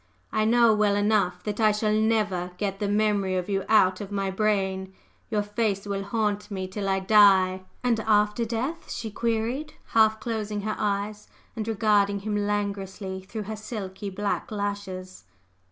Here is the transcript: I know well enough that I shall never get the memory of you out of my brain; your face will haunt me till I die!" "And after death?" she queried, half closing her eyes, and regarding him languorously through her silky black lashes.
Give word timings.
I 0.31 0.45
know 0.45 0.73
well 0.73 0.95
enough 0.95 1.43
that 1.43 1.59
I 1.59 1.71
shall 1.71 1.93
never 1.93 2.53
get 2.57 2.79
the 2.79 2.87
memory 2.87 3.35
of 3.35 3.47
you 3.49 3.63
out 3.69 4.01
of 4.01 4.11
my 4.11 4.31
brain; 4.31 4.95
your 5.29 5.43
face 5.43 5.85
will 5.85 6.01
haunt 6.03 6.49
me 6.49 6.67
till 6.67 6.89
I 6.89 6.99
die!" 6.99 7.65
"And 7.83 7.99
after 7.99 8.43
death?" 8.43 8.91
she 8.91 9.11
queried, 9.11 9.75
half 9.89 10.19
closing 10.19 10.61
her 10.61 10.75
eyes, 10.79 11.27
and 11.55 11.67
regarding 11.67 12.21
him 12.21 12.35
languorously 12.35 13.21
through 13.21 13.43
her 13.43 13.55
silky 13.55 14.09
black 14.09 14.49
lashes. 14.49 15.25